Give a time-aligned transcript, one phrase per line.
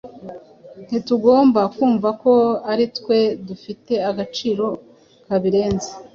[0.85, 2.33] ntitugomba kumva ko
[2.71, 4.65] ari twe dufite agaciro
[5.27, 5.89] kabirenze